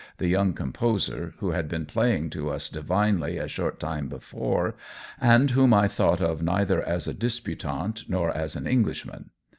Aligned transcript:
the 0.17 0.27
young 0.29 0.51
composer 0.55 1.35
who 1.37 1.51
had 1.51 1.69
been 1.69 1.85
plapng 1.85 2.31
to 2.31 2.49
us 2.49 2.69
divinely 2.69 3.37
a 3.37 3.47
short 3.47 3.79
time 3.79 4.09
before, 4.09 4.73
and 5.19 5.51
whom 5.51 5.75
I 5.75 5.87
thought 5.87 6.21
of 6.23 6.41
neither 6.41 6.81
as 6.81 7.07
a 7.07 7.13
disputant 7.13 8.05
nor 8.09 8.35
as 8.35 8.55
an 8.55 8.65
Englishman. 8.65 9.29